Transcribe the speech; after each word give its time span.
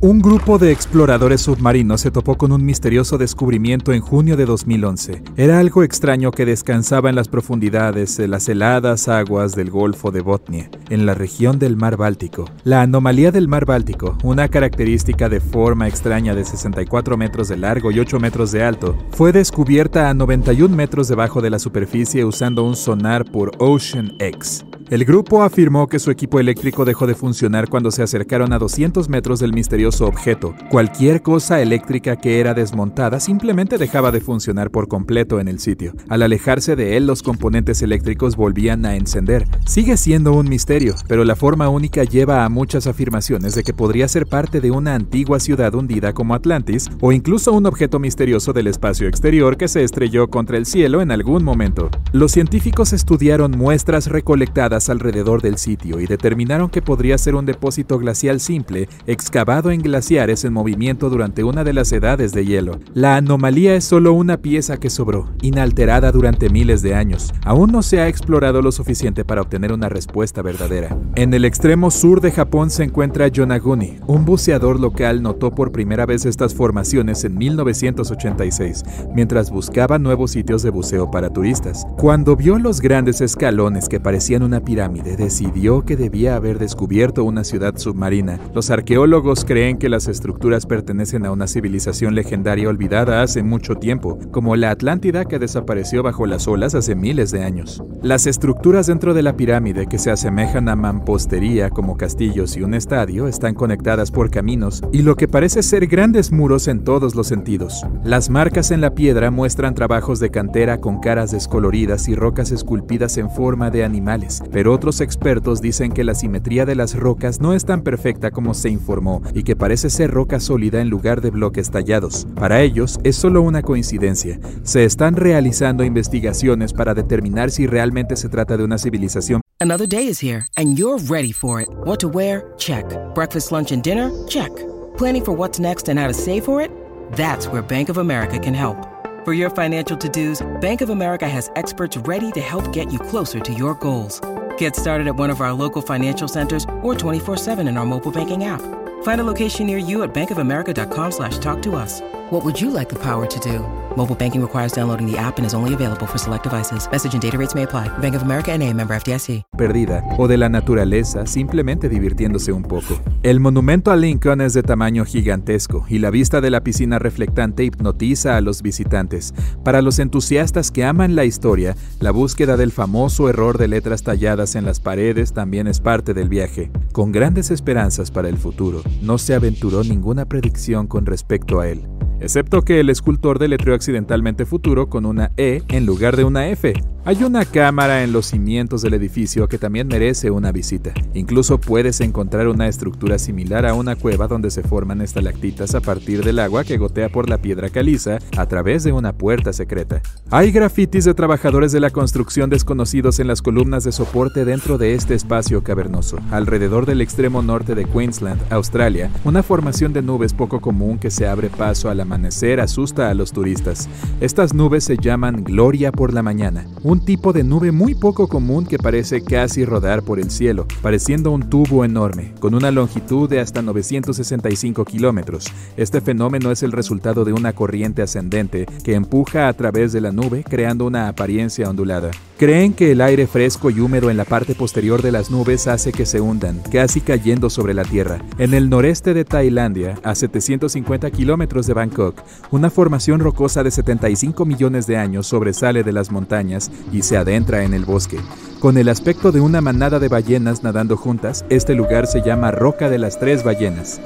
Un 0.00 0.20
grupo 0.20 0.58
de 0.58 0.70
exploradores 0.70 1.40
submarinos 1.40 2.02
se 2.02 2.12
topó 2.12 2.38
con 2.38 2.52
un 2.52 2.64
misterioso 2.64 3.18
descubrimiento 3.18 3.92
en 3.92 4.00
junio 4.00 4.36
de 4.36 4.46
2011. 4.46 5.24
Era 5.36 5.58
algo 5.58 5.82
extraño 5.82 6.30
que 6.30 6.44
descansaba 6.44 7.10
en 7.10 7.16
las 7.16 7.26
profundidades 7.26 8.16
de 8.16 8.28
las 8.28 8.48
heladas 8.48 9.08
aguas 9.08 9.56
del 9.56 9.70
Golfo 9.70 10.12
de 10.12 10.20
Botnia, 10.20 10.70
en 10.88 11.04
la 11.04 11.14
región 11.14 11.58
del 11.58 11.76
Mar 11.76 11.96
Báltico. 11.96 12.44
La 12.62 12.82
anomalía 12.82 13.32
del 13.32 13.48
Mar 13.48 13.64
Báltico, 13.64 14.16
una 14.22 14.46
característica 14.46 15.28
de 15.28 15.40
forma 15.40 15.88
extraña 15.88 16.32
de 16.32 16.44
64 16.44 17.16
metros 17.16 17.48
de 17.48 17.56
largo 17.56 17.90
y 17.90 17.98
8 17.98 18.20
metros 18.20 18.52
de 18.52 18.62
alto, 18.62 18.96
fue 19.10 19.32
descubierta 19.32 20.08
a 20.08 20.14
91 20.14 20.76
metros 20.76 21.08
debajo 21.08 21.40
de 21.40 21.50
la 21.50 21.58
superficie 21.58 22.24
usando 22.24 22.62
un 22.62 22.76
sonar 22.76 23.24
por 23.24 23.50
Ocean 23.58 24.14
X. 24.20 24.64
El 24.90 25.04
grupo 25.04 25.42
afirmó 25.42 25.86
que 25.86 25.98
su 25.98 26.10
equipo 26.10 26.40
eléctrico 26.40 26.86
dejó 26.86 27.06
de 27.06 27.14
funcionar 27.14 27.68
cuando 27.68 27.90
se 27.90 28.02
acercaron 28.02 28.54
a 28.54 28.58
200 28.58 29.10
metros 29.10 29.38
del 29.38 29.52
misterioso 29.52 30.06
objeto. 30.06 30.54
Cualquier 30.70 31.20
cosa 31.20 31.60
eléctrica 31.60 32.16
que 32.16 32.40
era 32.40 32.54
desmontada 32.54 33.20
simplemente 33.20 33.76
dejaba 33.76 34.12
de 34.12 34.22
funcionar 34.22 34.70
por 34.70 34.88
completo 34.88 35.40
en 35.40 35.48
el 35.48 35.58
sitio. 35.58 35.92
Al 36.08 36.22
alejarse 36.22 36.74
de 36.74 36.96
él, 36.96 37.06
los 37.06 37.22
componentes 37.22 37.82
eléctricos 37.82 38.34
volvían 38.34 38.86
a 38.86 38.96
encender. 38.96 39.46
Sigue 39.66 39.98
siendo 39.98 40.32
un 40.32 40.48
misterio, 40.48 40.94
pero 41.06 41.22
la 41.22 41.36
forma 41.36 41.68
única 41.68 42.04
lleva 42.04 42.46
a 42.46 42.48
muchas 42.48 42.86
afirmaciones 42.86 43.54
de 43.54 43.64
que 43.64 43.74
podría 43.74 44.08
ser 44.08 44.24
parte 44.24 44.62
de 44.62 44.70
una 44.70 44.94
antigua 44.94 45.38
ciudad 45.38 45.74
hundida 45.74 46.14
como 46.14 46.32
Atlantis 46.32 46.88
o 47.02 47.12
incluso 47.12 47.52
un 47.52 47.66
objeto 47.66 47.98
misterioso 47.98 48.54
del 48.54 48.68
espacio 48.68 49.06
exterior 49.06 49.58
que 49.58 49.68
se 49.68 49.84
estrelló 49.84 50.28
contra 50.28 50.56
el 50.56 50.64
cielo 50.64 51.02
en 51.02 51.10
algún 51.10 51.44
momento. 51.44 51.90
Los 52.12 52.32
científicos 52.32 52.94
estudiaron 52.94 53.50
muestras 53.50 54.06
recolectadas 54.06 54.77
alrededor 54.88 55.42
del 55.42 55.58
sitio 55.58 55.98
y 56.00 56.06
determinaron 56.06 56.70
que 56.70 56.82
podría 56.82 57.18
ser 57.18 57.34
un 57.34 57.46
depósito 57.46 57.98
glacial 57.98 58.38
simple 58.38 58.88
excavado 59.06 59.70
en 59.70 59.82
glaciares 59.82 60.44
en 60.44 60.52
movimiento 60.52 61.10
durante 61.10 61.42
una 61.42 61.64
de 61.64 61.72
las 61.72 61.90
edades 61.92 62.32
de 62.32 62.46
hielo. 62.46 62.78
La 62.94 63.16
anomalía 63.16 63.74
es 63.74 63.84
solo 63.84 64.12
una 64.12 64.36
pieza 64.36 64.76
que 64.76 64.90
sobró, 64.90 65.28
inalterada 65.42 66.12
durante 66.12 66.48
miles 66.48 66.82
de 66.82 66.94
años. 66.94 67.32
Aún 67.44 67.72
no 67.72 67.82
se 67.82 68.00
ha 68.00 68.08
explorado 68.08 68.62
lo 68.62 68.70
suficiente 68.70 69.24
para 69.24 69.42
obtener 69.42 69.72
una 69.72 69.88
respuesta 69.88 70.42
verdadera. 70.42 70.96
En 71.16 71.34
el 71.34 71.44
extremo 71.44 71.90
sur 71.90 72.20
de 72.20 72.30
Japón 72.30 72.70
se 72.70 72.84
encuentra 72.84 73.28
Yonaguni. 73.28 73.98
Un 74.06 74.24
buceador 74.24 74.78
local 74.78 75.22
notó 75.22 75.54
por 75.54 75.72
primera 75.72 76.06
vez 76.06 76.26
estas 76.26 76.54
formaciones 76.54 77.24
en 77.24 77.36
1986, 77.36 78.84
mientras 79.14 79.50
buscaba 79.50 79.98
nuevos 79.98 80.32
sitios 80.32 80.62
de 80.62 80.70
buceo 80.70 81.10
para 81.10 81.30
turistas. 81.30 81.86
Cuando 81.96 82.36
vio 82.36 82.58
los 82.58 82.80
grandes 82.80 83.20
escalones 83.20 83.88
que 83.88 84.00
parecían 84.00 84.42
una 84.42 84.60
pirámide, 84.68 85.16
decidió 85.16 85.86
que 85.86 85.96
debía 85.96 86.36
haber 86.36 86.58
descubierto 86.58 87.24
una 87.24 87.42
ciudad 87.42 87.78
submarina. 87.78 88.38
Los 88.52 88.68
arqueólogos 88.68 89.46
creen 89.46 89.78
que 89.78 89.88
las 89.88 90.08
estructuras 90.08 90.66
pertenecen 90.66 91.24
a 91.24 91.32
una 91.32 91.46
civilización 91.46 92.14
legendaria 92.14 92.68
olvidada 92.68 93.22
hace 93.22 93.42
mucho 93.42 93.76
tiempo, 93.76 94.18
como 94.30 94.56
la 94.56 94.70
Atlántida 94.70 95.24
que 95.24 95.38
desapareció 95.38 96.02
bajo 96.02 96.26
las 96.26 96.46
olas 96.46 96.74
hace 96.74 96.94
miles 96.94 97.30
de 97.30 97.44
años. 97.44 97.82
Las 98.02 98.26
estructuras 98.26 98.86
dentro 98.86 99.14
de 99.14 99.22
la 99.22 99.38
pirámide 99.38 99.86
que 99.86 99.98
se 99.98 100.10
asemejan 100.10 100.68
a 100.68 100.76
mampostería 100.76 101.70
como 101.70 101.96
castillos 101.96 102.54
y 102.58 102.62
un 102.62 102.74
estadio 102.74 103.26
están 103.26 103.54
conectadas 103.54 104.10
por 104.10 104.30
caminos 104.30 104.82
y 104.92 105.00
lo 105.00 105.16
que 105.16 105.28
parece 105.28 105.62
ser 105.62 105.86
grandes 105.86 106.30
muros 106.30 106.68
en 106.68 106.84
todos 106.84 107.14
los 107.14 107.26
sentidos. 107.26 107.86
Las 108.04 108.28
marcas 108.28 108.70
en 108.70 108.82
la 108.82 108.94
piedra 108.94 109.30
muestran 109.30 109.74
trabajos 109.74 110.20
de 110.20 110.30
cantera 110.30 110.78
con 110.78 111.00
caras 111.00 111.30
descoloridas 111.30 112.06
y 112.08 112.14
rocas 112.14 112.52
esculpidas 112.52 113.16
en 113.16 113.30
forma 113.30 113.70
de 113.70 113.82
animales, 113.82 114.42
pero 114.58 114.74
otros 114.74 115.00
expertos 115.00 115.62
dicen 115.62 115.92
que 115.92 116.02
la 116.02 116.16
simetría 116.16 116.66
de 116.66 116.74
las 116.74 116.96
rocas 116.96 117.40
no 117.40 117.54
es 117.54 117.64
tan 117.64 117.82
perfecta 117.82 118.32
como 118.32 118.54
se 118.54 118.68
informó 118.68 119.22
y 119.32 119.44
que 119.44 119.54
parece 119.54 119.88
ser 119.88 120.10
roca 120.10 120.40
sólida 120.40 120.80
en 120.80 120.90
lugar 120.90 121.20
de 121.20 121.30
bloques 121.30 121.70
tallados. 121.70 122.26
Para 122.34 122.60
ellos 122.60 122.98
es 123.04 123.14
solo 123.14 123.40
una 123.42 123.62
coincidencia. 123.62 124.40
Se 124.64 124.84
están 124.84 125.14
realizando 125.14 125.84
investigaciones 125.84 126.72
para 126.72 126.92
determinar 126.92 127.52
si 127.52 127.68
realmente 127.68 128.16
se 128.16 128.28
trata 128.28 128.56
de 128.56 128.64
una 128.64 128.78
civilización. 128.78 129.42
Another 129.60 129.86
day 129.88 130.08
is 130.08 130.20
here 130.20 130.44
and 130.56 130.76
you're 130.76 131.00
ready 131.08 131.32
for 131.32 131.62
it. 131.62 131.68
What 131.84 131.98
to 131.98 132.08
wear? 132.08 132.52
Check. 132.56 132.84
Breakfast, 133.14 133.52
lunch 133.52 133.70
and 133.70 133.84
dinner? 133.84 134.10
Check. 134.26 134.50
Planning 134.96 135.22
for 135.24 135.36
what's 135.36 135.60
next 135.60 135.88
and 135.88 136.00
how 136.00 136.08
to 136.08 136.12
save 136.12 136.42
for 136.42 136.60
it? 136.60 136.72
That's 137.12 137.46
where 137.46 137.62
Bank 137.62 137.90
of 137.90 137.98
America 137.98 138.40
can 138.40 138.54
help. 138.54 138.76
For 139.24 139.34
your 139.34 139.50
financial 139.50 139.96
to-dos, 139.96 140.44
Bank 140.60 140.80
of 140.80 140.90
America 140.90 141.28
has 141.28 141.48
experts 141.54 141.96
ready 142.08 142.32
to 142.32 142.40
help 142.40 142.72
get 142.72 142.92
you 142.92 142.98
closer 142.98 143.38
to 143.38 143.52
your 143.54 143.76
goals. 143.76 144.20
Get 144.58 144.76
started 144.76 145.08
at 145.08 145.16
one 145.16 145.30
of 145.30 145.40
our 145.40 145.52
local 145.52 145.82
financial 145.82 146.28
centers 146.28 146.64
or 146.82 146.94
24-7 146.94 147.68
in 147.68 147.76
our 147.76 147.86
mobile 147.86 148.12
banking 148.12 148.44
app. 148.44 148.62
Find 149.02 149.20
a 149.20 149.24
location 149.24 149.66
near 149.66 149.78
you 149.78 150.04
at 150.04 150.14
bankofamerica.com 150.14 151.12
slash 151.12 151.38
talk 151.38 151.62
to 151.62 151.74
us. 151.74 152.00
What 152.30 152.44
would 152.44 152.60
you 152.60 152.68
like 152.68 152.90
the 152.90 152.98
power 152.98 153.26
to 153.26 153.40
do? 153.40 153.60
Mobile 153.96 154.14
banking 154.14 154.42
requires 154.42 154.72
downloading 154.72 155.10
the 155.10 155.16
app 155.16 155.38
and 155.38 155.46
is 155.46 155.54
only 155.54 155.72
available 155.72 156.06
for 156.06 156.18
select 156.18 156.44
devices. 156.44 156.86
Message 156.92 157.14
and 157.14 157.22
data 157.22 157.38
rates 157.38 157.54
may 157.54 157.62
apply. 157.62 157.88
Bank 158.00 158.14
of 158.14 158.22
America 158.22 158.56
NA, 158.56 158.70
member 158.74 158.94
FDIC. 158.94 159.44
Perdida 159.56 160.04
o 160.18 160.28
de 160.28 160.36
la 160.36 160.50
naturaleza 160.50 161.26
simplemente 161.26 161.88
divirtiéndose 161.88 162.52
un 162.52 162.64
poco. 162.64 163.00
El 163.22 163.40
monumento 163.40 163.90
a 163.90 163.96
Lincoln 163.96 164.42
es 164.42 164.52
de 164.52 164.62
tamaño 164.62 165.06
gigantesco 165.06 165.86
y 165.88 166.00
la 166.00 166.10
vista 166.10 166.42
de 166.42 166.50
la 166.50 166.62
piscina 166.62 166.98
reflectante 166.98 167.64
hipnotiza 167.64 168.36
a 168.36 168.42
los 168.42 168.60
visitantes. 168.60 169.32
Para 169.64 169.80
los 169.80 169.98
entusiastas 169.98 170.70
que 170.70 170.84
aman 170.84 171.16
la 171.16 171.24
historia, 171.24 171.76
la 171.98 172.10
búsqueda 172.10 172.58
del 172.58 172.72
famoso 172.72 173.30
error 173.30 173.56
de 173.56 173.68
letras 173.68 174.02
talladas 174.02 174.54
en 174.54 174.66
las 174.66 174.80
paredes 174.80 175.32
también 175.32 175.66
es 175.66 175.80
parte 175.80 176.12
del 176.12 176.28
viaje. 176.28 176.70
Con 176.92 177.10
grandes 177.10 177.50
esperanzas 177.50 178.10
para 178.10 178.28
el 178.28 178.36
futuro, 178.36 178.82
no 179.00 179.16
se 179.16 179.34
aventuró 179.34 179.82
ninguna 179.82 180.26
predicción 180.26 180.86
con 180.86 181.06
respecto 181.06 181.60
a 181.60 181.68
él 181.68 181.88
excepto 182.20 182.62
que 182.62 182.80
el 182.80 182.90
escultor 182.90 183.38
deletreó 183.38 183.74
accidentalmente 183.74 184.46
futuro 184.46 184.88
con 184.88 185.06
una 185.06 185.32
E 185.36 185.62
en 185.68 185.86
lugar 185.86 186.16
de 186.16 186.24
una 186.24 186.48
F. 186.48 186.72
Hay 187.08 187.24
una 187.24 187.46
cámara 187.46 188.04
en 188.04 188.12
los 188.12 188.26
cimientos 188.26 188.82
del 188.82 188.92
edificio 188.92 189.48
que 189.48 189.56
también 189.56 189.88
merece 189.88 190.30
una 190.30 190.52
visita. 190.52 190.92
Incluso 191.14 191.58
puedes 191.58 192.02
encontrar 192.02 192.48
una 192.48 192.68
estructura 192.68 193.18
similar 193.18 193.64
a 193.64 193.72
una 193.72 193.96
cueva 193.96 194.28
donde 194.28 194.50
se 194.50 194.62
forman 194.62 195.00
estalactitas 195.00 195.74
a 195.74 195.80
partir 195.80 196.22
del 196.22 196.38
agua 196.38 196.64
que 196.64 196.76
gotea 196.76 197.08
por 197.08 197.30
la 197.30 197.38
piedra 197.38 197.70
caliza 197.70 198.18
a 198.36 198.44
través 198.44 198.84
de 198.84 198.92
una 198.92 199.14
puerta 199.14 199.54
secreta. 199.54 200.02
Hay 200.30 200.52
grafitis 200.52 201.06
de 201.06 201.14
trabajadores 201.14 201.72
de 201.72 201.80
la 201.80 201.88
construcción 201.88 202.50
desconocidos 202.50 203.20
en 203.20 203.26
las 203.28 203.40
columnas 203.40 203.84
de 203.84 203.92
soporte 203.92 204.44
dentro 204.44 204.76
de 204.76 204.92
este 204.92 205.14
espacio 205.14 205.64
cavernoso, 205.64 206.18
alrededor 206.30 206.84
del 206.84 207.00
extremo 207.00 207.40
norte 207.40 207.74
de 207.74 207.86
Queensland, 207.86 208.38
Australia. 208.50 209.10
Una 209.24 209.42
formación 209.42 209.94
de 209.94 210.02
nubes 210.02 210.34
poco 210.34 210.60
común 210.60 210.98
que 210.98 211.10
se 211.10 211.26
abre 211.26 211.48
paso 211.48 211.88
al 211.88 212.00
amanecer 212.00 212.60
asusta 212.60 213.08
a 213.08 213.14
los 213.14 213.32
turistas. 213.32 213.88
Estas 214.20 214.52
nubes 214.52 214.84
se 214.84 214.98
llaman 214.98 215.42
Gloria 215.42 215.90
por 215.90 216.12
la 216.12 216.22
mañana, 216.22 216.66
tipo 217.00 217.32
de 217.32 217.44
nube 217.44 217.72
muy 217.72 217.94
poco 217.94 218.28
común 218.28 218.66
que 218.66 218.78
parece 218.78 219.22
casi 219.22 219.64
rodar 219.64 220.02
por 220.02 220.18
el 220.18 220.30
cielo, 220.30 220.66
pareciendo 220.82 221.30
un 221.30 221.48
tubo 221.50 221.84
enorme, 221.84 222.32
con 222.40 222.54
una 222.54 222.70
longitud 222.70 223.28
de 223.28 223.40
hasta 223.40 223.62
965 223.62 224.84
kilómetros. 224.84 225.46
Este 225.76 226.00
fenómeno 226.00 226.50
es 226.50 226.62
el 226.62 226.72
resultado 226.72 227.24
de 227.24 227.32
una 227.32 227.52
corriente 227.52 228.02
ascendente 228.02 228.66
que 228.84 228.94
empuja 228.94 229.48
a 229.48 229.52
través 229.52 229.92
de 229.92 230.00
la 230.00 230.12
nube 230.12 230.44
creando 230.48 230.86
una 230.86 231.08
apariencia 231.08 231.68
ondulada. 231.68 232.10
Creen 232.38 232.72
que 232.72 232.92
el 232.92 233.00
aire 233.00 233.26
fresco 233.26 233.68
y 233.68 233.80
húmedo 233.80 234.10
en 234.10 234.16
la 234.16 234.24
parte 234.24 234.54
posterior 234.54 235.02
de 235.02 235.10
las 235.10 235.28
nubes 235.28 235.66
hace 235.66 235.90
que 235.90 236.06
se 236.06 236.20
hundan, 236.20 236.62
casi 236.70 237.00
cayendo 237.00 237.50
sobre 237.50 237.74
la 237.74 237.82
tierra. 237.82 238.20
En 238.38 238.54
el 238.54 238.70
noreste 238.70 239.12
de 239.12 239.24
Tailandia, 239.24 239.98
a 240.04 240.14
750 240.14 241.10
kilómetros 241.10 241.66
de 241.66 241.74
Bangkok, 241.74 242.22
una 242.52 242.70
formación 242.70 243.18
rocosa 243.18 243.64
de 243.64 243.72
75 243.72 244.44
millones 244.44 244.86
de 244.86 244.98
años 244.98 245.26
sobresale 245.26 245.82
de 245.82 245.90
las 245.90 246.12
montañas 246.12 246.70
y 246.92 247.02
se 247.02 247.16
adentra 247.16 247.64
en 247.64 247.74
el 247.74 247.84
bosque. 247.84 248.20
Con 248.60 248.78
el 248.78 248.88
aspecto 248.88 249.32
de 249.32 249.40
una 249.40 249.60
manada 249.60 249.98
de 249.98 250.06
ballenas 250.06 250.62
nadando 250.62 250.96
juntas, 250.96 251.44
este 251.48 251.74
lugar 251.74 252.06
se 252.06 252.22
llama 252.22 252.52
Roca 252.52 252.88
de 252.88 252.98
las 252.98 253.18
Tres 253.18 253.42
Ballenas. 253.42 254.00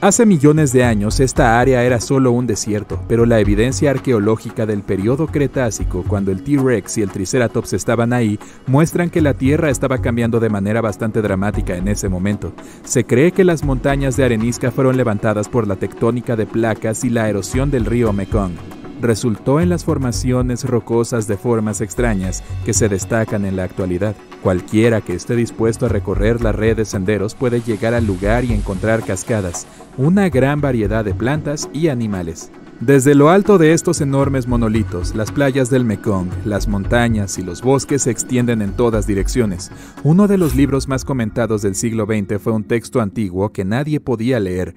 Hace 0.00 0.26
millones 0.26 0.72
de 0.72 0.84
años 0.84 1.18
esta 1.18 1.58
área 1.58 1.82
era 1.82 1.98
solo 1.98 2.32
un 2.32 2.46
desierto, 2.46 3.00
pero 3.08 3.24
la 3.24 3.40
evidencia 3.40 3.90
arqueológica 3.90 4.66
del 4.66 4.82
periodo 4.82 5.26
Cretácico, 5.28 6.04
cuando 6.06 6.30
el 6.30 6.42
T-Rex 6.42 6.98
y 6.98 7.02
el 7.02 7.10
Triceratops 7.10 7.72
estaban 7.72 8.12
ahí, 8.12 8.38
muestran 8.66 9.08
que 9.08 9.22
la 9.22 9.32
Tierra 9.32 9.70
estaba 9.70 9.98
cambiando 9.98 10.40
de 10.40 10.50
manera 10.50 10.82
bastante 10.82 11.22
dramática 11.22 11.76
en 11.76 11.88
ese 11.88 12.10
momento. 12.10 12.52
Se 12.84 13.04
cree 13.04 13.32
que 13.32 13.44
las 13.44 13.64
montañas 13.64 14.16
de 14.16 14.24
arenisca 14.24 14.70
fueron 14.70 14.96
levantadas 14.98 15.48
por 15.48 15.66
la 15.66 15.76
tectónica 15.76 16.36
de 16.36 16.46
placas 16.46 17.04
y 17.04 17.10
la 17.10 17.28
erosión 17.28 17.70
del 17.70 17.86
río 17.86 18.12
Mekong 18.12 18.83
resultó 19.04 19.60
en 19.60 19.68
las 19.68 19.84
formaciones 19.84 20.64
rocosas 20.64 21.28
de 21.28 21.36
formas 21.36 21.80
extrañas 21.80 22.42
que 22.64 22.72
se 22.72 22.88
destacan 22.88 23.44
en 23.44 23.56
la 23.56 23.64
actualidad. 23.64 24.16
Cualquiera 24.42 25.00
que 25.00 25.14
esté 25.14 25.36
dispuesto 25.36 25.86
a 25.86 25.88
recorrer 25.88 26.42
la 26.42 26.52
red 26.52 26.76
de 26.76 26.84
senderos 26.84 27.34
puede 27.34 27.60
llegar 27.60 27.94
al 27.94 28.06
lugar 28.06 28.44
y 28.44 28.52
encontrar 28.52 29.04
cascadas, 29.04 29.66
una 29.96 30.28
gran 30.28 30.60
variedad 30.60 31.04
de 31.04 31.14
plantas 31.14 31.68
y 31.72 31.88
animales. 31.88 32.50
Desde 32.80 33.14
lo 33.14 33.30
alto 33.30 33.56
de 33.56 33.72
estos 33.72 34.00
enormes 34.00 34.48
monolitos, 34.48 35.14
las 35.14 35.30
playas 35.30 35.70
del 35.70 35.84
Mekong, 35.84 36.28
las 36.44 36.66
montañas 36.66 37.38
y 37.38 37.42
los 37.42 37.62
bosques 37.62 38.02
se 38.02 38.10
extienden 38.10 38.62
en 38.62 38.72
todas 38.72 39.06
direcciones. 39.06 39.70
Uno 40.02 40.26
de 40.26 40.38
los 40.38 40.56
libros 40.56 40.88
más 40.88 41.04
comentados 41.04 41.62
del 41.62 41.76
siglo 41.76 42.04
XX 42.04 42.42
fue 42.42 42.52
un 42.52 42.64
texto 42.64 43.00
antiguo 43.00 43.52
que 43.52 43.64
nadie 43.64 44.00
podía 44.00 44.40
leer, 44.40 44.74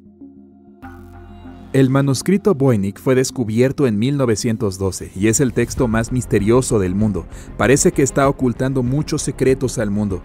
el 1.73 1.89
manuscrito 1.89 2.55
Voynich 2.55 2.97
fue 2.97 3.13
descubierto 3.13 3.87
en 3.87 3.99
1912 3.99 5.11
y 5.15 5.27
es 5.27 5.41
el 5.41 5.53
texto 5.53 5.87
más 5.87 6.11
misterioso 6.11 6.79
del 6.79 6.95
mundo. 6.95 7.25
Parece 7.57 7.91
que 7.91 8.03
está 8.03 8.29
ocultando 8.29 8.83
muchos 8.83 9.21
secretos 9.21 9.77
al 9.77 9.91
mundo. 9.91 10.21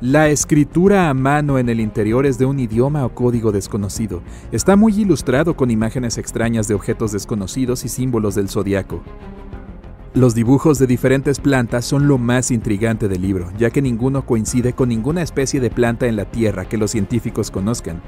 La 0.00 0.28
escritura 0.28 1.08
a 1.08 1.14
mano 1.14 1.58
en 1.58 1.68
el 1.68 1.80
interior 1.80 2.26
es 2.26 2.38
de 2.38 2.46
un 2.46 2.58
idioma 2.58 3.04
o 3.04 3.14
código 3.14 3.52
desconocido. 3.52 4.22
Está 4.52 4.76
muy 4.76 4.94
ilustrado 4.94 5.56
con 5.56 5.70
imágenes 5.70 6.18
extrañas 6.18 6.68
de 6.68 6.74
objetos 6.74 7.12
desconocidos 7.12 7.84
y 7.84 7.88
símbolos 7.88 8.34
del 8.34 8.48
zodiaco. 8.48 9.02
Los 10.14 10.34
dibujos 10.34 10.78
de 10.78 10.86
diferentes 10.86 11.38
plantas 11.38 11.84
son 11.84 12.08
lo 12.08 12.18
más 12.18 12.50
intrigante 12.50 13.08
del 13.08 13.22
libro, 13.22 13.52
ya 13.58 13.70
que 13.70 13.82
ninguno 13.82 14.26
coincide 14.26 14.72
con 14.72 14.88
ninguna 14.88 15.22
especie 15.22 15.60
de 15.60 15.70
planta 15.70 16.06
en 16.06 16.16
la 16.16 16.24
Tierra 16.24 16.68
que 16.68 16.78
los 16.78 16.90
científicos 16.90 17.50
conozcan. 17.50 18.02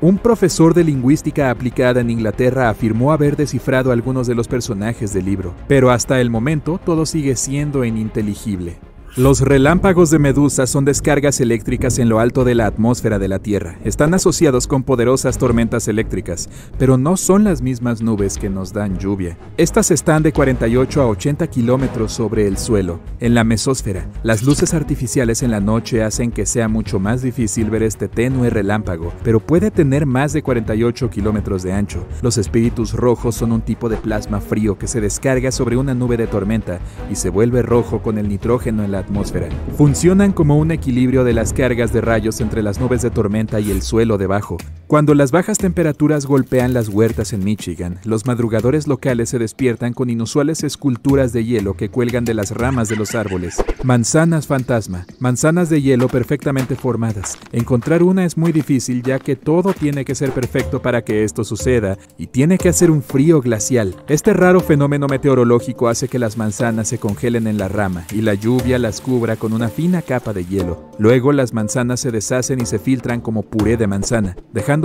Un 0.00 0.18
profesor 0.18 0.74
de 0.74 0.84
lingüística 0.84 1.50
aplicada 1.50 2.00
en 2.00 2.10
Inglaterra 2.10 2.68
afirmó 2.68 3.12
haber 3.12 3.36
descifrado 3.36 3.92
algunos 3.92 4.26
de 4.26 4.34
los 4.34 4.48
personajes 4.48 5.14
del 5.14 5.24
libro, 5.24 5.54
pero 5.68 5.90
hasta 5.90 6.20
el 6.20 6.30
momento 6.30 6.80
todo 6.84 7.06
sigue 7.06 7.36
siendo 7.36 7.84
ininteligible. 7.84 8.76
Los 9.16 9.42
relámpagos 9.42 10.10
de 10.10 10.18
Medusa 10.18 10.66
son 10.66 10.84
descargas 10.84 11.40
eléctricas 11.40 12.00
en 12.00 12.08
lo 12.08 12.18
alto 12.18 12.42
de 12.42 12.56
la 12.56 12.66
atmósfera 12.66 13.20
de 13.20 13.28
la 13.28 13.38
Tierra. 13.38 13.78
Están 13.84 14.12
asociados 14.12 14.66
con 14.66 14.82
poderosas 14.82 15.38
tormentas 15.38 15.86
eléctricas, 15.86 16.48
pero 16.80 16.98
no 16.98 17.16
son 17.16 17.44
las 17.44 17.62
mismas 17.62 18.02
nubes 18.02 18.36
que 18.36 18.50
nos 18.50 18.72
dan 18.72 18.98
lluvia. 18.98 19.38
Estas 19.56 19.92
están 19.92 20.24
de 20.24 20.32
48 20.32 21.00
a 21.00 21.06
80 21.06 21.46
kilómetros 21.46 22.10
sobre 22.10 22.48
el 22.48 22.58
suelo. 22.58 22.98
En 23.20 23.34
la 23.34 23.44
mesósfera, 23.44 24.08
las 24.24 24.42
luces 24.42 24.74
artificiales 24.74 25.44
en 25.44 25.52
la 25.52 25.60
noche 25.60 26.02
hacen 26.02 26.32
que 26.32 26.44
sea 26.44 26.66
mucho 26.66 26.98
más 26.98 27.22
difícil 27.22 27.70
ver 27.70 27.84
este 27.84 28.08
tenue 28.08 28.50
relámpago, 28.50 29.12
pero 29.22 29.38
puede 29.38 29.70
tener 29.70 30.06
más 30.06 30.32
de 30.32 30.42
48 30.42 31.08
kilómetros 31.10 31.62
de 31.62 31.72
ancho. 31.72 32.04
Los 32.20 32.36
espíritus 32.36 32.92
rojos 32.92 33.36
son 33.36 33.52
un 33.52 33.62
tipo 33.62 33.88
de 33.88 33.96
plasma 33.96 34.40
frío 34.40 34.76
que 34.76 34.88
se 34.88 35.00
descarga 35.00 35.52
sobre 35.52 35.76
una 35.76 35.94
nube 35.94 36.16
de 36.16 36.26
tormenta 36.26 36.80
y 37.08 37.14
se 37.14 37.30
vuelve 37.30 37.62
rojo 37.62 38.02
con 38.02 38.18
el 38.18 38.28
nitrógeno 38.28 38.82
en 38.82 38.90
la 38.90 39.03
atmósfera. 39.04 39.48
Funcionan 39.76 40.32
como 40.32 40.58
un 40.58 40.70
equilibrio 40.70 41.24
de 41.24 41.32
las 41.32 41.52
cargas 41.52 41.92
de 41.92 42.00
rayos 42.00 42.40
entre 42.40 42.62
las 42.62 42.80
nubes 42.80 43.02
de 43.02 43.10
tormenta 43.10 43.60
y 43.60 43.70
el 43.70 43.82
suelo 43.82 44.18
debajo. 44.18 44.56
Cuando 44.86 45.14
las 45.14 45.32
bajas 45.32 45.56
temperaturas 45.56 46.26
golpean 46.26 46.74
las 46.74 46.90
huertas 46.90 47.32
en 47.32 47.42
Michigan, 47.42 47.98
los 48.04 48.26
madrugadores 48.26 48.86
locales 48.86 49.30
se 49.30 49.38
despiertan 49.38 49.94
con 49.94 50.10
inusuales 50.10 50.62
esculturas 50.62 51.32
de 51.32 51.42
hielo 51.42 51.74
que 51.74 51.88
cuelgan 51.88 52.26
de 52.26 52.34
las 52.34 52.50
ramas 52.50 52.90
de 52.90 52.96
los 52.96 53.14
árboles. 53.14 53.56
Manzanas 53.82 54.46
fantasma, 54.46 55.06
manzanas 55.18 55.70
de 55.70 55.80
hielo 55.80 56.08
perfectamente 56.08 56.76
formadas. 56.76 57.38
Encontrar 57.52 58.02
una 58.02 58.26
es 58.26 58.36
muy 58.36 58.52
difícil 58.52 59.02
ya 59.02 59.18
que 59.18 59.36
todo 59.36 59.72
tiene 59.72 60.04
que 60.04 60.14
ser 60.14 60.32
perfecto 60.32 60.82
para 60.82 61.02
que 61.02 61.24
esto 61.24 61.44
suceda 61.44 61.96
y 62.18 62.26
tiene 62.26 62.58
que 62.58 62.68
hacer 62.68 62.90
un 62.90 63.02
frío 63.02 63.40
glacial. 63.40 63.96
Este 64.06 64.34
raro 64.34 64.60
fenómeno 64.60 65.06
meteorológico 65.06 65.88
hace 65.88 66.08
que 66.08 66.18
las 66.18 66.36
manzanas 66.36 66.88
se 66.88 66.98
congelen 66.98 67.46
en 67.46 67.56
la 67.56 67.68
rama 67.68 68.04
y 68.12 68.20
la 68.20 68.34
lluvia 68.34 68.78
las 68.78 69.00
cubra 69.00 69.36
con 69.36 69.54
una 69.54 69.70
fina 69.70 70.02
capa 70.02 70.34
de 70.34 70.44
hielo. 70.44 70.90
Luego 70.98 71.32
las 71.32 71.54
manzanas 71.54 72.00
se 72.00 72.10
deshacen 72.10 72.60
y 72.60 72.66
se 72.66 72.78
filtran 72.78 73.22
como 73.22 73.42
puré 73.42 73.78
de 73.78 73.86
manzana, 73.86 74.36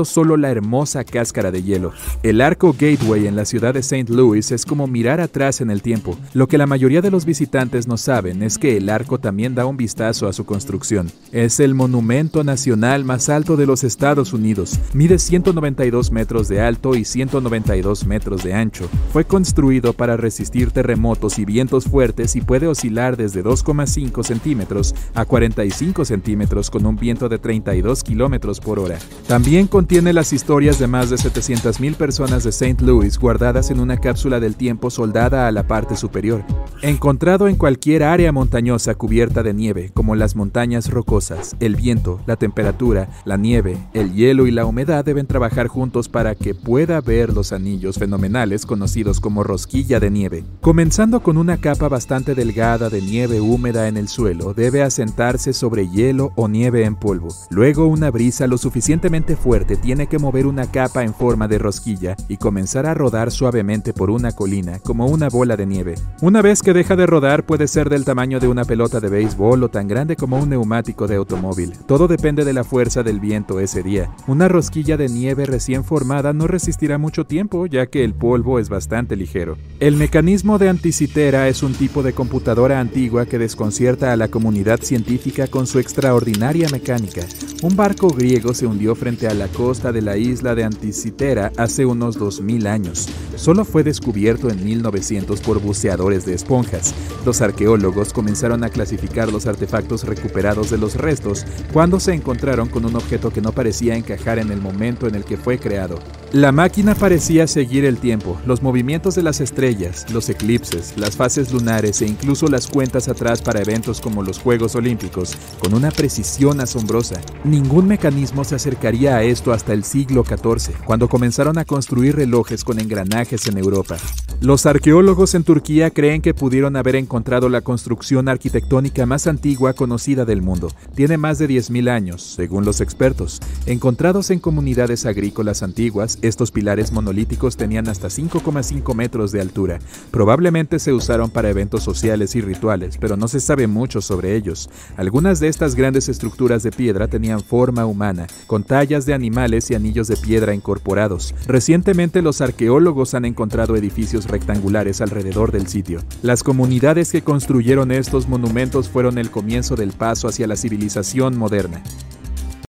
solo 0.06 0.38
la 0.38 0.52
hermosa 0.52 1.04
cáscara 1.04 1.52
de 1.52 1.64
hielo. 1.64 1.92
El 2.24 2.42
arco 2.42 2.76
Gateway 2.78 3.28
en 3.28 3.36
la 3.36 3.46
ciudad 3.46 3.74
de 3.74 3.82
St. 3.82 4.12
Louis 4.14 4.52
es 4.52 4.66
como 4.66 4.88
mirar 4.88 5.20
atrás 5.20 5.62
en 5.62 5.72
el 5.72 5.82
tiempo. 5.82 6.18
Lo 6.34 6.48
que 6.48 6.58
la 6.58 6.68
mayoría 6.68 7.02
de 7.02 7.12
los 7.12 7.26
visitantes 7.26 7.88
no 7.88 7.98
saben 7.98 8.44
es 8.44 8.58
que 8.58 8.78
el 8.78 8.90
arco 8.90 9.20
también 9.20 9.56
da 9.56 9.66
un 9.66 9.78
vistazo 9.78 10.28
a 10.28 10.34
su 10.34 10.46
construcción. 10.46 11.12
Es 11.32 11.60
el 11.60 11.76
monumento 11.76 12.44
nacional 12.44 13.04
más 13.04 13.30
alto 13.30 13.58
de 13.58 13.66
los 13.66 13.84
Estados 13.84 14.34
Unidos. 14.34 14.80
Mide 14.94 15.20
192 15.20 16.12
metros 16.12 16.48
de 16.48 16.62
alto 16.62 16.96
y 16.96 17.06
192 17.06 18.06
metros 18.06 18.44
de 18.44 18.54
ancho. 18.54 18.90
Fue 19.12 19.26
construido 19.26 19.94
para 19.94 20.18
resistir 20.18 20.72
terremotos 20.72 21.40
y 21.40 21.46
vientos 21.46 21.86
fuertes 21.86 22.36
y 22.36 22.42
puede 22.42 22.68
oscilar 22.68 23.18
desde 23.18 23.44
2,5 23.44 24.24
centímetros 24.24 24.96
a 25.14 25.26
45 25.26 26.06
centímetros 26.06 26.70
con 26.70 26.86
un 26.86 26.96
viento 26.96 27.30
de 27.30 27.40
32 27.40 28.04
kilómetros 28.04 28.60
por 28.60 28.80
hora. 28.80 28.98
También 29.28 29.68
contiene 29.80 30.12
las 30.12 30.34
historias 30.34 30.78
de 30.78 30.88
más 30.88 31.10
de 31.10 31.16
700.000 31.16 31.96
personas 31.96 32.44
de 32.44 32.50
St. 32.50 32.84
Louis 32.84 33.18
guardadas 33.18 33.72
en 33.72 33.80
una 33.80 33.96
cápsula 33.96 34.42
del 34.42 34.58
tiempo 34.58 34.90
soldada 34.90 35.48
a 35.48 35.54
la 35.54 35.68
parte 35.68 35.96
superior, 35.96 36.44
encontrado 36.82 37.48
en 37.48 37.56
cualquier 37.56 38.04
área 38.04 38.34
montañosa 38.34 38.96
cubierta 38.96 39.42
de 39.42 39.54
nieve, 39.54 39.92
como 39.94 40.16
las 40.16 40.36
montañas 40.36 40.90
rocosas. 40.90 41.56
El 41.62 41.78
viento, 41.78 42.20
la 42.28 42.36
temperatura, 42.36 43.08
la 43.24 43.38
nieve, 43.38 43.78
el 43.94 44.12
hielo 44.12 44.48
y 44.48 44.52
la 44.52 44.66
humedad 44.66 45.06
deben 45.06 45.28
trabajar 45.28 45.68
juntos 45.68 46.10
para 46.10 46.36
que 46.36 46.54
pueda 46.54 47.00
ver 47.00 47.32
los 47.32 47.54
anillos 47.54 47.98
fenomenales 47.98 48.66
conocidos 48.66 49.22
como 49.22 49.44
rosquilla 49.44 50.02
de 50.02 50.12
nieve. 50.12 50.44
Comenzando 50.60 51.24
con 51.24 51.38
una 51.38 51.56
capa 51.56 51.88
bastante 51.88 52.36
delgada 52.36 52.90
de 52.90 53.02
nieve 53.02 53.40
húmeda 53.40 53.88
en 53.88 53.96
el 53.96 54.10
suelo, 54.10 54.54
debe 54.54 54.84
asentarse 54.84 55.54
sobre 55.54 55.88
hielo 55.88 56.34
o 56.36 56.50
nieve 56.50 56.84
en 56.84 56.98
polvo. 56.98 57.30
Luego 57.50 57.88
una 57.88 58.12
brisa 58.12 58.46
lo 58.46 58.58
suficientemente 58.58 59.38
fuerte 59.38 59.69
tiene 59.76 60.08
que 60.08 60.20
mover 60.20 60.48
una 60.48 60.70
capa 60.70 61.04
en 61.04 61.14
forma 61.14 61.48
de 61.48 61.58
rosquilla 61.58 62.16
y 62.28 62.38
comenzar 62.38 62.86
a 62.86 62.94
rodar 62.94 63.32
suavemente 63.32 63.94
por 63.94 64.10
una 64.10 64.32
colina 64.32 64.80
como 64.80 65.08
una 65.08 65.30
bola 65.30 65.58
de 65.58 65.66
nieve. 65.66 65.96
Una 66.22 66.42
vez 66.42 66.62
que 66.62 66.74
deja 66.74 66.96
de 66.96 67.06
rodar 67.06 67.46
puede 67.46 67.68
ser 67.68 67.90
del 67.90 68.06
tamaño 68.06 68.40
de 68.40 68.48
una 68.48 68.66
pelota 68.66 69.00
de 69.00 69.10
béisbol 69.10 69.64
o 69.64 69.70
tan 69.70 69.88
grande 69.88 70.16
como 70.16 70.38
un 70.38 70.50
neumático 70.50 71.08
de 71.08 71.16
automóvil. 71.16 71.74
Todo 71.86 72.08
depende 72.08 72.46
de 72.46 72.54
la 72.54 72.64
fuerza 72.64 73.04
del 73.04 73.20
viento 73.20 73.60
ese 73.60 73.84
día. 73.84 74.10
Una 74.28 74.48
rosquilla 74.48 74.98
de 74.98 75.10
nieve 75.10 75.46
recién 75.46 75.84
formada 75.84 76.34
no 76.34 76.48
resistirá 76.48 76.98
mucho 76.98 77.26
tiempo 77.26 77.66
ya 77.66 77.88
que 77.88 78.04
el 78.04 78.14
polvo 78.14 78.60
es 78.60 78.70
bastante 78.70 79.16
ligero. 79.16 79.58
El 79.80 79.96
mecanismo 79.96 80.58
de 80.58 80.70
anticitera 80.70 81.48
es 81.48 81.64
un 81.64 81.74
tipo 81.74 82.04
de 82.04 82.14
computadora 82.14 82.80
antigua 82.80 83.26
que 83.26 83.38
desconcierta 83.38 84.12
a 84.12 84.16
la 84.16 84.28
comunidad 84.28 84.82
científica 84.82 85.48
con 85.48 85.68
su 85.68 85.80
extraordinaria 85.80 86.68
mecánica. 86.70 87.22
Un 87.62 87.76
barco 87.76 88.10
griego 88.10 88.54
se 88.54 88.66
hundió 88.66 88.96
frente 88.96 89.28
a 89.28 89.34
la 89.34 89.48
costa 89.60 89.92
de 89.92 90.02
la 90.02 90.16
isla 90.16 90.56
de 90.56 90.64
Anticitera 90.64 91.52
hace 91.58 91.86
unos 91.86 92.18
2000 92.18 92.66
años. 92.66 93.10
Solo 93.36 93.66
fue 93.66 93.84
descubierto 93.84 94.50
en 94.50 94.64
1900 94.64 95.42
por 95.42 95.60
buceadores 95.60 96.26
de 96.26 96.34
esponjas. 96.34 96.96
Los 97.26 97.42
arqueólogos 97.42 98.14
comenzaron 98.14 98.64
a 98.64 98.70
clasificar 98.70 99.34
los 99.34 99.48
artefactos 99.48 100.06
recuperados 100.06 100.70
de 100.70 100.78
los 100.78 100.96
restos 100.96 101.46
cuando 101.74 102.00
se 102.00 102.14
encontraron 102.14 102.70
con 102.70 102.86
un 102.86 102.96
objeto 102.96 103.32
que 103.32 103.42
no 103.42 103.52
parecía 103.52 103.98
encajar 103.98 104.40
en 104.40 104.50
el 104.50 104.62
momento 104.62 105.08
en 105.08 105.16
el 105.16 105.26
que 105.26 105.36
fue 105.36 105.60
creado. 105.60 106.00
La 106.34 106.52
máquina 106.52 106.94
parecía 106.94 107.48
seguir 107.48 107.86
el 107.86 107.98
tiempo, 107.98 108.40
los 108.46 108.62
movimientos 108.62 109.16
de 109.16 109.24
las 109.24 109.42
estrellas, 109.42 110.06
los 110.14 110.30
eclipses, 110.30 110.94
las 110.96 111.18
fases 111.18 111.52
lunares 111.52 112.04
e 112.04 112.06
incluso 112.06 112.46
las 112.46 112.68
cuentas 112.68 113.08
atrás 113.08 113.42
para 113.42 113.62
eventos 113.62 114.00
como 114.00 114.22
los 114.22 114.38
Juegos 114.38 114.76
Olímpicos, 114.76 115.36
con 115.58 115.74
una 115.74 115.90
precisión 115.90 116.62
asombrosa. 116.62 117.20
Ningún 117.44 117.88
mecanismo 117.88 118.44
se 118.44 118.54
acercaría 118.54 119.16
a 119.16 119.24
esto 119.24 119.52
hasta 119.54 119.74
el 119.74 119.84
siglo 119.84 120.24
XIV, 120.24 120.76
cuando 120.86 121.10
comenzaron 121.10 121.58
a 121.58 121.66
construir 121.66 122.16
relojes 122.16 122.64
con 122.64 122.80
engranajes 122.80 123.48
en 123.48 123.58
Europa. 123.58 123.98
Los 124.40 124.68
arqueólogos 124.68 125.34
en 125.34 125.44
Turquía 125.44 125.90
creen 125.90 126.22
que 126.22 126.36
pudieron 126.36 126.76
haber 126.76 126.96
encontrado 126.96 127.50
la 127.50 127.62
construcción 127.62 128.30
arquitectónica 128.30 129.08
más 129.08 129.26
antigua 129.26 129.74
conocida 129.74 130.26
del 130.26 130.44
mundo. 130.44 130.72
Tiene 130.96 131.18
más 131.18 131.40
de 131.40 131.50
10.000 131.50 131.90
años, 131.90 132.22
según 132.22 132.66
los 132.66 132.82
expertos. 132.82 133.40
Encontrados 133.66 134.30
en 134.30 134.40
comunidades 134.40 135.08
agrícolas 135.08 135.64
antiguas, 135.64 136.19
Estos 136.22 136.52
pilares 136.52 136.92
monolíticos 136.92 137.56
tenían 137.56 137.88
hasta 137.88 138.10
5,5 138.10 138.94
metros 138.94 139.32
de 139.32 139.40
altura. 139.40 139.80
Probablemente 140.12 140.80
se 140.80 140.92
usaron 140.92 141.30
para 141.30 141.50
eventos 141.50 141.84
sociales 141.84 142.36
y 142.36 142.42
rituales, 142.42 142.98
pero 142.98 143.16
no 143.16 143.28
se 143.28 143.40
sabe 143.40 143.68
mucho 143.68 144.02
sobre 144.02 144.36
ellos. 144.36 144.70
Algunas 144.98 145.40
de 145.40 145.48
estas 145.48 145.76
grandes 145.76 146.10
estructuras 146.10 146.62
de 146.64 146.72
piedra 146.72 147.08
tenían 147.08 147.42
forma 147.42 147.86
humana, 147.86 148.28
con 148.48 148.64
tallas 148.64 149.06
de 149.06 149.14
animales 149.14 149.72
y 149.72 149.76
anillos 149.76 150.10
de 150.10 150.18
piedra 150.18 150.54
incorporados. 150.54 151.34
Recientemente 151.48 152.22
los 152.22 152.42
arqueólogos 152.42 153.14
han 153.14 153.24
encontrado 153.26 153.78
edificios 153.78 154.28
rectangulares 154.28 155.00
alrededor 155.00 155.52
del 155.54 155.68
sitio. 155.68 156.02
Las 156.22 156.44
comunidades 156.44 157.12
que 157.12 157.22
construyeron 157.22 157.92
estos 157.92 158.28
monumentos 158.28 158.90
fueron 158.90 159.18
el 159.18 159.32
comienzo 159.32 159.76
del 159.76 159.94
paso 159.94 160.28
hacia 160.28 160.48
la 160.48 160.58
civilización 160.58 161.38
moderna. 161.38 161.82